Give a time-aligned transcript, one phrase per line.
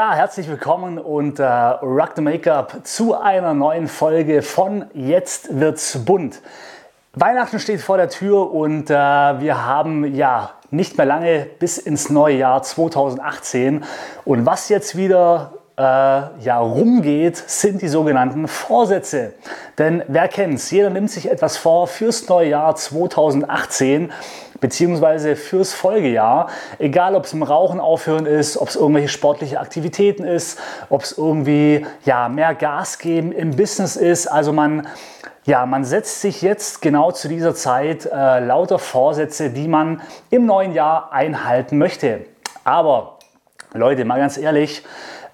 [0.00, 6.06] Ja, herzlich willkommen und äh, Rock the Make-up zu einer neuen Folge von Jetzt wird's
[6.06, 6.40] bunt.
[7.12, 12.08] Weihnachten steht vor der Tür und äh, wir haben ja nicht mehr lange bis ins
[12.08, 13.84] neue Jahr 2018.
[14.24, 19.32] Und was jetzt wieder äh, ja, rumgeht, sind die sogenannten Vorsätze.
[19.78, 20.70] Denn wer kennt's?
[20.70, 24.12] Jeder nimmt sich etwas vor fürs neue Jahr 2018
[24.60, 26.50] beziehungsweise fürs Folgejahr.
[26.78, 30.58] Egal, ob es im Rauchen aufhören ist, ob es irgendwelche sportliche Aktivitäten ist,
[30.90, 34.26] ob es irgendwie ja, mehr Gas geben im Business ist.
[34.26, 34.86] Also man
[35.46, 40.44] ja, man setzt sich jetzt genau zu dieser Zeit äh, lauter Vorsätze, die man im
[40.44, 42.26] neuen Jahr einhalten möchte.
[42.62, 43.18] Aber
[43.72, 44.84] Leute, mal ganz ehrlich,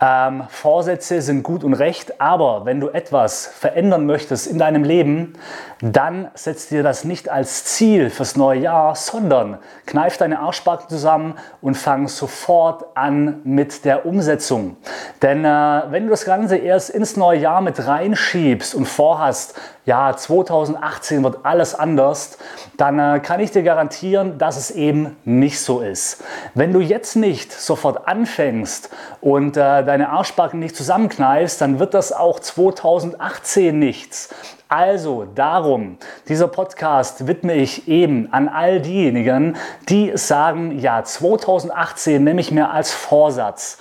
[0.00, 5.34] ähm, Vorsätze sind gut und recht, aber wenn du etwas verändern möchtest in deinem Leben,
[5.82, 11.34] dann setz dir das nicht als Ziel fürs neue Jahr, sondern kneif deine Arschbacken zusammen
[11.60, 14.76] und fang sofort an mit der Umsetzung.
[15.20, 19.54] Denn äh, wenn du das Ganze erst ins neue Jahr mit reinschiebst und vorhast,
[19.86, 22.38] ja, 2018 wird alles anders,
[22.76, 26.22] dann äh, kann ich dir garantieren, dass es eben nicht so ist.
[26.54, 28.90] Wenn du jetzt nicht sofort anfängst
[29.20, 34.32] und äh, deine Arschbacken nicht zusammenkneifst, dann wird das auch 2018 nichts.
[34.68, 39.56] Also darum, dieser Podcast widme ich eben an all diejenigen,
[39.88, 43.78] die sagen, ja, 2018 nehme ich mir als Vorsatz.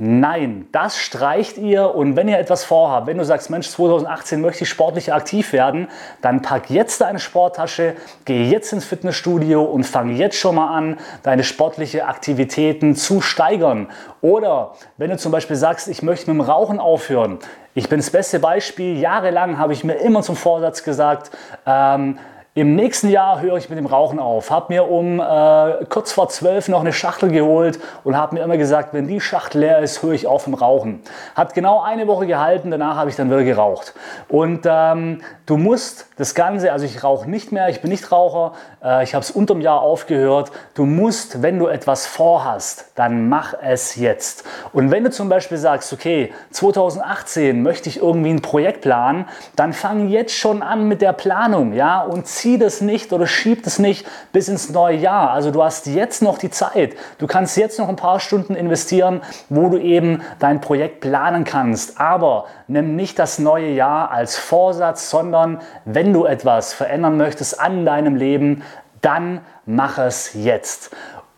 [0.00, 4.62] Nein, das streicht ihr und wenn ihr etwas vorhabt, wenn du sagst, Mensch, 2018 möchte
[4.62, 5.88] ich sportlich aktiv werden,
[6.22, 10.98] dann pack jetzt deine Sporttasche, geh jetzt ins Fitnessstudio und fang jetzt schon mal an,
[11.24, 13.88] deine sportliche Aktivitäten zu steigern.
[14.20, 17.40] Oder wenn du zum Beispiel sagst, ich möchte mit dem Rauchen aufhören.
[17.74, 19.00] Ich bin das beste Beispiel.
[19.00, 21.32] Jahrelang habe ich mir immer zum Vorsatz gesagt,
[21.66, 22.20] ähm,
[22.60, 24.50] im nächsten Jahr höre ich mit dem Rauchen auf.
[24.50, 28.56] Habe mir um äh, kurz vor zwölf noch eine Schachtel geholt und habe mir immer
[28.56, 31.00] gesagt, wenn die Schachtel leer ist, höre ich auf dem Rauchen.
[31.36, 33.94] Hat genau eine Woche gehalten, danach habe ich dann wieder geraucht.
[34.28, 38.54] Und ähm, du musst das Ganze, also ich rauche nicht mehr, ich bin nicht Raucher,
[38.82, 40.50] äh, ich habe es unterm Jahr aufgehört.
[40.74, 44.44] Du musst, wenn du etwas vorhast, dann mach es jetzt.
[44.72, 49.72] Und wenn du zum Beispiel sagst, okay, 2018 möchte ich irgendwie ein Projekt planen, dann
[49.72, 53.64] fang jetzt schon an mit der Planung, ja, und zieh zieh das nicht oder schieb
[53.64, 55.32] das nicht bis ins neue Jahr.
[55.32, 56.96] Also du hast jetzt noch die Zeit.
[57.18, 59.20] Du kannst jetzt noch ein paar Stunden investieren,
[59.50, 62.00] wo du eben dein Projekt planen kannst.
[62.00, 67.84] Aber nimm nicht das neue Jahr als Vorsatz, sondern wenn du etwas verändern möchtest an
[67.84, 68.62] deinem Leben,
[69.02, 70.90] dann mach es jetzt.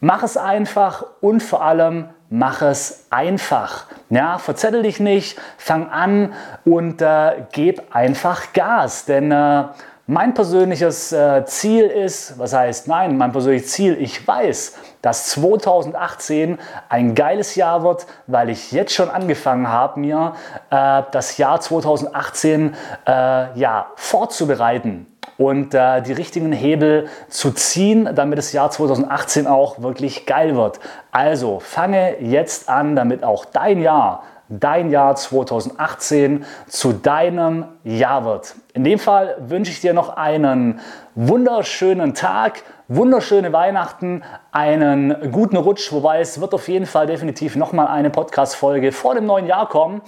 [0.00, 3.86] Mach es einfach und vor allem mach es einfach.
[4.10, 6.34] Ja, verzettel dich nicht, fang an
[6.66, 9.06] und äh, gib einfach Gas.
[9.06, 9.64] Denn äh,
[10.10, 16.58] mein persönliches äh, Ziel ist, was heißt nein, mein persönliches Ziel, ich weiß, dass 2018
[16.88, 20.34] ein geiles Jahr wird, weil ich jetzt schon angefangen habe, mir
[20.70, 22.74] äh, das Jahr 2018
[23.06, 29.80] äh, ja, vorzubereiten und äh, die richtigen Hebel zu ziehen, damit das Jahr 2018 auch
[29.80, 30.80] wirklich geil wird.
[31.12, 38.54] Also fange jetzt an, damit auch dein Jahr dein Jahr 2018 zu deinem Jahr wird.
[38.72, 40.80] In dem Fall wünsche ich dir noch einen
[41.14, 47.86] wunderschönen Tag, wunderschöne Weihnachten, einen guten Rutsch, wobei es wird auf jeden Fall definitiv nochmal
[47.86, 50.00] eine Podcast-Folge vor dem neuen Jahr kommen.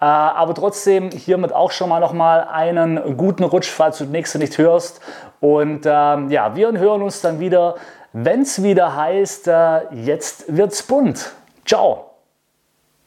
[0.00, 4.38] Äh, aber trotzdem hiermit auch schon mal nochmal einen guten Rutsch, falls du das nächste
[4.38, 5.00] nicht hörst.
[5.40, 7.76] Und ähm, ja, wir hören uns dann wieder,
[8.12, 11.32] wenn es wieder heißt, äh, jetzt wird's bunt.
[11.64, 12.05] Ciao!